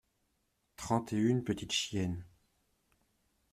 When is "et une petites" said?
1.13-1.73